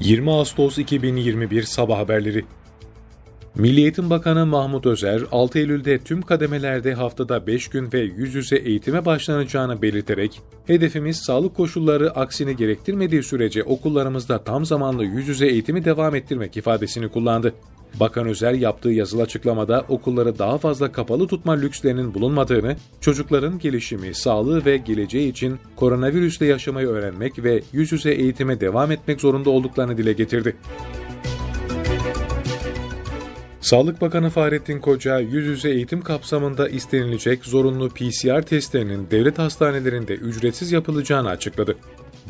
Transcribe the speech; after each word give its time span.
20 0.00 0.30
Ağustos 0.30 0.78
2021 0.78 1.62
Sabah 1.62 1.98
Haberleri 1.98 2.44
Milli 3.54 3.80
Eğitim 3.80 4.10
Bakanı 4.10 4.46
Mahmut 4.46 4.86
Özer, 4.86 5.22
6 5.32 5.58
Eylül'de 5.58 5.98
tüm 5.98 6.22
kademelerde 6.22 6.94
haftada 6.94 7.46
5 7.46 7.68
gün 7.68 7.92
ve 7.92 8.00
yüz 8.00 8.34
yüze 8.34 8.56
eğitime 8.56 9.04
başlanacağını 9.04 9.82
belirterek, 9.82 10.40
hedefimiz 10.66 11.16
sağlık 11.16 11.56
koşulları 11.56 12.10
aksini 12.10 12.56
gerektirmediği 12.56 13.22
sürece 13.22 13.62
okullarımızda 13.62 14.44
tam 14.44 14.64
zamanlı 14.64 15.04
yüz 15.04 15.28
yüze 15.28 15.46
eğitimi 15.46 15.84
devam 15.84 16.14
ettirmek 16.14 16.56
ifadesini 16.56 17.08
kullandı. 17.08 17.54
Bakan 18.00 18.26
Özer 18.26 18.52
yaptığı 18.52 18.90
yazılı 18.90 19.22
açıklamada 19.22 19.84
okulları 19.88 20.38
daha 20.38 20.58
fazla 20.58 20.92
kapalı 20.92 21.26
tutma 21.26 21.52
lükslerinin 21.52 22.14
bulunmadığını, 22.14 22.76
çocukların 23.00 23.58
gelişimi, 23.58 24.14
sağlığı 24.14 24.64
ve 24.64 24.76
geleceği 24.76 25.30
için 25.30 25.58
koronavirüsle 25.76 26.46
yaşamayı 26.46 26.86
öğrenmek 26.86 27.44
ve 27.44 27.62
yüz 27.72 27.92
yüze 27.92 28.10
eğitime 28.10 28.60
devam 28.60 28.92
etmek 28.92 29.20
zorunda 29.20 29.50
olduklarını 29.50 29.98
dile 29.98 30.12
getirdi. 30.12 30.56
Sağlık 33.60 34.00
Bakanı 34.00 34.30
Fahrettin 34.30 34.80
Koca, 34.80 35.18
yüz 35.18 35.46
yüze 35.46 35.70
eğitim 35.70 36.02
kapsamında 36.02 36.68
istenilecek 36.68 37.44
zorunlu 37.44 37.88
PCR 37.88 38.42
testlerinin 38.42 39.10
devlet 39.10 39.38
hastanelerinde 39.38 40.14
ücretsiz 40.14 40.72
yapılacağını 40.72 41.28
açıkladı. 41.28 41.76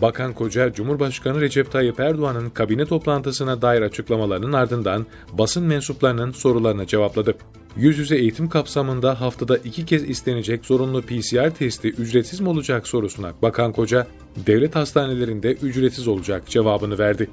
Bakan 0.00 0.32
Koca, 0.32 0.72
Cumhurbaşkanı 0.72 1.40
Recep 1.40 1.72
Tayyip 1.72 2.00
Erdoğan'ın 2.00 2.50
kabine 2.50 2.84
toplantısına 2.86 3.62
dair 3.62 3.82
açıklamalarının 3.82 4.52
ardından 4.52 5.06
basın 5.32 5.64
mensuplarının 5.64 6.30
sorularına 6.30 6.86
cevapladı. 6.86 7.34
Yüz 7.76 7.98
yüze 7.98 8.16
eğitim 8.16 8.48
kapsamında 8.48 9.20
haftada 9.20 9.56
iki 9.56 9.86
kez 9.86 10.10
istenecek 10.10 10.64
zorunlu 10.64 11.02
PCR 11.02 11.50
testi 11.50 11.88
ücretsiz 11.88 12.40
mi 12.40 12.48
olacak 12.48 12.88
sorusuna 12.88 13.32
Bakan 13.42 13.72
Koca, 13.72 14.06
devlet 14.46 14.76
hastanelerinde 14.76 15.52
ücretsiz 15.52 16.08
olacak 16.08 16.42
cevabını 16.46 16.98
verdi. 16.98 17.30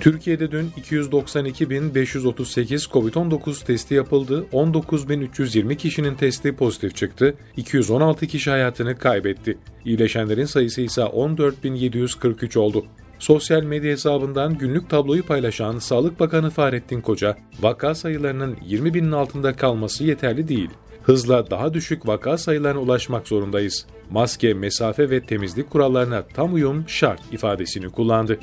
Türkiye'de 0.00 0.50
dün 0.50 0.70
292.538 0.70 2.90
COVID-19 2.90 3.64
testi 3.64 3.94
yapıldı, 3.94 4.46
19.320 4.52 5.76
kişinin 5.76 6.14
testi 6.14 6.56
pozitif 6.56 6.96
çıktı, 6.96 7.34
216 7.56 8.26
kişi 8.26 8.50
hayatını 8.50 8.98
kaybetti. 8.98 9.58
İyileşenlerin 9.84 10.44
sayısı 10.44 10.80
ise 10.80 11.00
14.743 11.00 12.58
oldu. 12.58 12.84
Sosyal 13.18 13.62
medya 13.62 13.92
hesabından 13.92 14.58
günlük 14.58 14.90
tabloyu 14.90 15.26
paylaşan 15.26 15.78
Sağlık 15.78 16.20
Bakanı 16.20 16.50
Fahrettin 16.50 17.00
Koca, 17.00 17.36
vaka 17.60 17.94
sayılarının 17.94 18.56
20 18.66 18.94
binin 18.94 19.12
altında 19.12 19.56
kalması 19.56 20.04
yeterli 20.04 20.48
değil. 20.48 20.70
Hızla 21.02 21.50
daha 21.50 21.74
düşük 21.74 22.08
vaka 22.08 22.38
sayılarına 22.38 22.80
ulaşmak 22.80 23.28
zorundayız. 23.28 23.86
Maske, 24.10 24.54
mesafe 24.54 25.10
ve 25.10 25.20
temizlik 25.20 25.70
kurallarına 25.70 26.22
tam 26.22 26.54
uyum 26.54 26.84
şart 26.88 27.20
ifadesini 27.32 27.88
kullandı. 27.88 28.38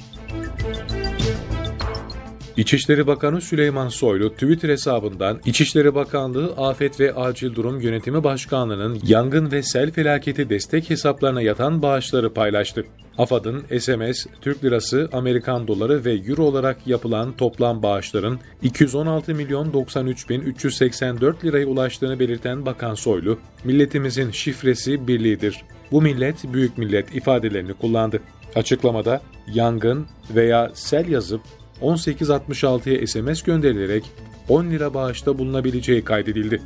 İçişleri 2.57 3.07
Bakanı 3.07 3.41
Süleyman 3.41 3.89
Soylu 3.89 4.33
Twitter 4.33 4.69
hesabından 4.69 5.39
İçişleri 5.45 5.95
Bakanlığı 5.95 6.53
Afet 6.57 6.99
ve 6.99 7.13
Acil 7.13 7.55
Durum 7.55 7.81
Yönetimi 7.81 8.23
Başkanlığı'nın 8.23 8.99
yangın 9.07 9.51
ve 9.51 9.63
sel 9.63 9.91
felaketi 9.91 10.49
destek 10.49 10.89
hesaplarına 10.89 11.41
yatan 11.41 11.81
bağışları 11.81 12.33
paylaştı. 12.33 12.85
AFAD'ın 13.17 13.79
SMS, 13.79 14.25
Türk 14.41 14.63
Lirası, 14.63 15.09
Amerikan 15.13 15.67
Doları 15.67 16.05
ve 16.05 16.13
Euro 16.13 16.43
olarak 16.43 16.87
yapılan 16.87 17.37
toplam 17.37 17.83
bağışların 17.83 18.39
216 18.61 19.35
milyon 19.35 19.73
93 19.73 20.29
bin 20.29 20.41
384 20.41 21.45
liraya 21.45 21.65
ulaştığını 21.65 22.19
belirten 22.19 22.65
Bakan 22.65 22.93
Soylu, 22.93 23.39
milletimizin 23.63 24.31
şifresi 24.31 25.07
birliğidir. 25.07 25.63
Bu 25.91 26.01
millet 26.01 26.53
büyük 26.53 26.77
millet 26.77 27.15
ifadelerini 27.15 27.73
kullandı. 27.73 28.21
Açıklamada 28.55 29.21
yangın 29.53 30.07
veya 30.35 30.71
sel 30.73 31.09
yazıp 31.09 31.41
1866'ya 31.81 33.07
SMS 33.07 33.41
gönderilerek 33.41 34.03
10 34.49 34.65
lira 34.65 34.93
bağışta 34.93 35.37
bulunabileceği 35.37 36.03
kaydedildi. 36.03 36.61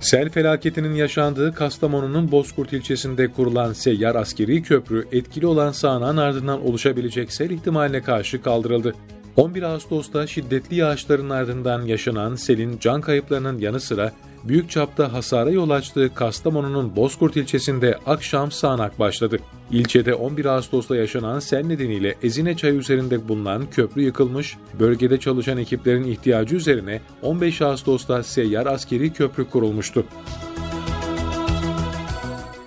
Sel 0.00 0.30
felaketinin 0.30 0.94
yaşandığı 0.94 1.54
Kastamonu'nun 1.54 2.32
Bozkurt 2.32 2.72
ilçesinde 2.72 3.28
kurulan 3.32 3.72
seyyar 3.72 4.14
askeri 4.14 4.62
köprü 4.62 5.08
etkili 5.12 5.46
olan 5.46 5.72
sağanağın 5.72 6.16
ardından 6.16 6.66
oluşabilecek 6.66 7.32
sel 7.32 7.50
ihtimaline 7.50 8.02
karşı 8.02 8.42
kaldırıldı. 8.42 8.94
11 9.36 9.62
Ağustos'ta 9.62 10.26
şiddetli 10.26 10.76
yağışların 10.76 11.30
ardından 11.30 11.82
yaşanan 11.82 12.34
selin 12.34 12.78
can 12.78 13.00
kayıplarının 13.00 13.58
yanı 13.58 13.80
sıra 13.80 14.12
büyük 14.44 14.70
çapta 14.70 15.12
hasara 15.12 15.50
yol 15.50 15.70
açtığı 15.70 16.14
Kastamonu'nun 16.14 16.96
Bozkurt 16.96 17.36
ilçesinde 17.36 17.98
akşam 18.06 18.52
sağanak 18.52 18.98
başladı. 18.98 19.38
İlçede 19.72 20.14
11 20.14 20.44
Ağustos'ta 20.44 20.96
yaşanan 20.96 21.38
sel 21.38 21.64
nedeniyle 21.64 22.14
Ezine 22.22 22.56
Çayı 22.56 22.74
üzerinde 22.74 23.28
bulunan 23.28 23.70
köprü 23.70 24.02
yıkılmış, 24.02 24.56
bölgede 24.80 25.20
çalışan 25.20 25.58
ekiplerin 25.58 26.04
ihtiyacı 26.04 26.56
üzerine 26.56 27.00
15 27.22 27.62
Ağustos'ta 27.62 28.22
seyyar 28.22 28.66
askeri 28.66 29.12
köprü 29.12 29.50
kurulmuştu. 29.50 30.04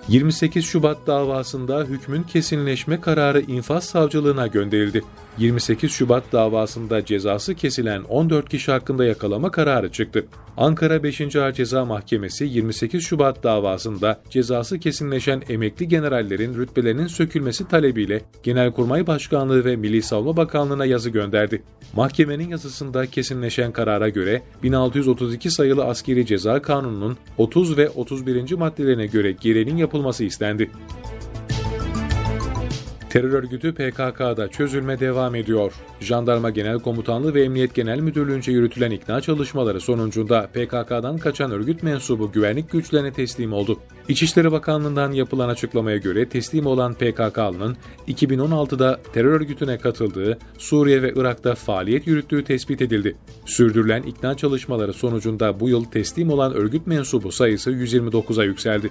28 0.08 0.64
Şubat 0.64 1.06
davasında 1.06 1.84
hükmün 1.84 2.22
kesinleşme 2.22 3.00
kararı 3.00 3.40
infaz 3.40 3.84
savcılığına 3.84 4.46
gönderildi. 4.46 5.02
28 5.38 5.92
Şubat 5.92 6.32
davasında 6.32 7.04
cezası 7.04 7.54
kesilen 7.54 8.02
14 8.02 8.48
kişi 8.48 8.72
hakkında 8.72 9.04
yakalama 9.04 9.50
kararı 9.50 9.92
çıktı. 9.92 10.26
Ankara 10.56 11.02
5. 11.02 11.36
Ağır 11.36 11.52
Ceza 11.52 11.84
Mahkemesi 11.84 12.44
28 12.44 13.02
Şubat 13.04 13.42
davasında 13.42 14.20
cezası 14.30 14.78
kesinleşen 14.78 15.42
emekli 15.48 15.88
generallerin 15.88 16.54
rütbelerinin 16.54 17.06
sökülmesi 17.06 17.68
talebiyle 17.68 18.22
Genelkurmay 18.42 19.06
Başkanlığı 19.06 19.64
ve 19.64 19.76
Milli 19.76 20.02
Savunma 20.02 20.36
Bakanlığı'na 20.36 20.84
yazı 20.84 21.10
gönderdi. 21.10 21.62
Mahkemenin 21.96 22.48
yazısında 22.48 23.06
kesinleşen 23.06 23.72
karara 23.72 24.08
göre 24.08 24.42
1632 24.62 25.50
sayılı 25.50 25.84
askeri 25.84 26.26
ceza 26.26 26.62
kanununun 26.62 27.16
30 27.38 27.76
ve 27.76 27.88
31. 27.88 28.52
maddelerine 28.52 29.06
göre 29.06 29.32
gereğinin 29.32 29.76
yapılması 29.76 29.91
istendi. 30.24 30.70
Terör 33.12 33.32
örgütü 33.32 33.74
PKK'da 33.74 34.48
çözülme 34.48 35.00
devam 35.00 35.34
ediyor. 35.34 35.72
Jandarma 36.00 36.50
Genel 36.50 36.78
Komutanlığı 36.78 37.34
ve 37.34 37.42
Emniyet 37.42 37.74
Genel 37.74 38.00
Müdürlüğü'nce 38.00 38.52
yürütülen 38.52 38.90
ikna 38.90 39.20
çalışmaları 39.20 39.80
sonucunda 39.80 40.46
PKK'dan 40.46 41.18
kaçan 41.18 41.50
örgüt 41.50 41.82
mensubu 41.82 42.32
güvenlik 42.32 42.70
güçlerine 42.70 43.12
teslim 43.12 43.52
oldu. 43.52 43.78
İçişleri 44.08 44.52
Bakanlığı'ndan 44.52 45.12
yapılan 45.12 45.48
açıklamaya 45.48 45.96
göre 45.96 46.28
teslim 46.28 46.66
olan 46.66 46.94
PKK'lının 46.94 47.76
2016'da 48.08 49.00
terör 49.12 49.32
örgütüne 49.32 49.78
katıldığı, 49.78 50.38
Suriye 50.58 51.02
ve 51.02 51.12
Irak'ta 51.16 51.54
faaliyet 51.54 52.06
yürüttüğü 52.06 52.44
tespit 52.44 52.82
edildi. 52.82 53.16
Sürdürülen 53.46 54.02
ikna 54.02 54.36
çalışmaları 54.36 54.92
sonucunda 54.92 55.60
bu 55.60 55.68
yıl 55.68 55.84
teslim 55.84 56.30
olan 56.30 56.54
örgüt 56.54 56.86
mensubu 56.86 57.32
sayısı 57.32 57.70
129'a 57.70 58.44
yükseldi. 58.44 58.90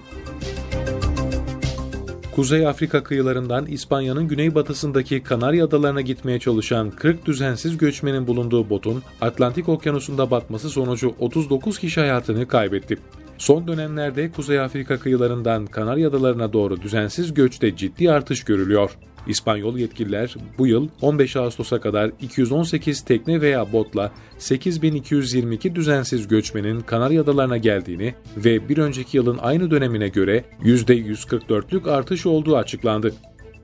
Kuzey 2.42 2.68
Afrika 2.68 3.04
kıyılarından 3.04 3.66
İspanya'nın 3.66 4.28
güneybatısındaki 4.28 5.24
Kanarya 5.24 5.66
Adalarına 5.66 6.02
gitmeye 6.02 6.40
çalışan 6.40 6.90
40 6.90 7.26
düzensiz 7.26 7.78
göçmenin 7.78 8.28
bulunduğu 8.28 8.70
botun 8.70 9.04
Atlantik 9.22 9.70
Okyanusu'nda 9.70 10.32
batması 10.32 10.70
sonucu 10.70 11.16
39 11.20 11.80
kişi 11.80 12.00
hayatını 12.00 12.48
kaybetti. 12.48 12.98
Son 13.38 13.68
dönemlerde 13.68 14.32
Kuzey 14.32 14.60
Afrika 14.60 15.00
kıyılarından 15.00 15.66
Kanarya 15.66 16.10
Adalarına 16.10 16.54
doğru 16.54 16.82
düzensiz 16.82 17.34
göçte 17.34 17.76
ciddi 17.76 18.12
artış 18.12 18.44
görülüyor. 18.44 18.92
İspanyol 19.28 19.78
yetkililer 19.78 20.36
bu 20.58 20.68
yıl 20.68 20.88
15 21.02 21.36
Ağustos'a 21.36 21.82
kadar 21.82 22.12
218 22.22 23.02
tekne 23.02 23.42
veya 23.42 23.74
botla 23.74 24.12
8222 24.38 25.76
düzensiz 25.76 26.28
göçmenin 26.28 26.82
Kanarya 26.82 27.22
Adalarına 27.22 27.58
geldiğini 27.58 28.14
ve 28.38 28.70
bir 28.70 28.78
önceki 28.78 29.18
yılın 29.18 29.38
aynı 29.38 29.72
dönemine 29.72 30.08
göre 30.08 30.44
%144'lük 30.64 31.92
artış 31.92 32.26
olduğu 32.26 32.58
açıklandı. 32.58 33.14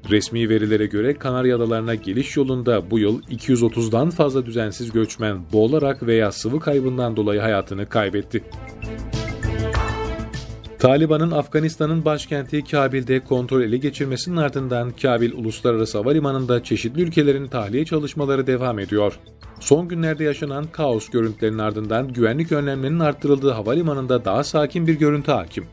Resmi 0.09 0.49
verilere 0.49 0.85
göre 0.85 1.13
Kanarya 1.13 1.55
Adalarına 1.55 1.95
geliş 1.95 2.37
yolunda 2.37 2.91
bu 2.91 2.99
yıl 2.99 3.21
230'dan 3.21 4.09
fazla 4.09 4.45
düzensiz 4.45 4.91
göçmen 4.91 5.37
boğularak 5.53 6.07
veya 6.07 6.31
sıvı 6.31 6.59
kaybından 6.59 7.17
dolayı 7.17 7.41
hayatını 7.41 7.89
kaybetti. 7.89 8.43
Taliban'ın 10.79 11.31
Afganistan'ın 11.31 12.05
başkenti 12.05 12.63
Kabil'de 12.63 13.19
kontrol 13.19 13.61
ele 13.61 13.77
geçirmesinin 13.77 14.37
ardından 14.37 14.91
Kabil 14.91 15.33
Uluslararası 15.33 15.97
Havalimanı'nda 15.97 16.63
çeşitli 16.63 17.01
ülkelerin 17.01 17.47
tahliye 17.47 17.85
çalışmaları 17.85 18.47
devam 18.47 18.79
ediyor. 18.79 19.19
Son 19.59 19.87
günlerde 19.87 20.23
yaşanan 20.23 20.65
kaos 20.71 21.09
görüntülerinin 21.09 21.57
ardından 21.57 22.13
güvenlik 22.13 22.51
önlemlerinin 22.51 22.99
arttırıldığı 22.99 23.51
havalimanında 23.51 24.25
daha 24.25 24.43
sakin 24.43 24.87
bir 24.87 24.99
görüntü 24.99 25.31
hakim. 25.31 25.65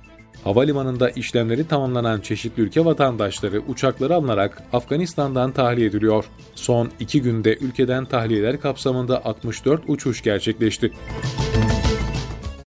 Havalimanında 0.45 1.11
işlemleri 1.11 1.69
tamamlanan 1.69 2.21
çeşitli 2.21 2.63
ülke 2.63 2.85
vatandaşları 2.85 3.61
uçakları 3.61 4.15
alınarak 4.15 4.63
Afganistan'dan 4.73 5.53
tahliye 5.53 5.87
ediliyor. 5.87 6.25
Son 6.55 6.91
iki 7.01 7.23
günde 7.23 7.57
ülkeden 7.61 8.05
tahliyeler 8.05 8.61
kapsamında 8.61 9.25
64 9.25 9.83
uçuş 9.89 10.23
gerçekleşti. 10.23 10.93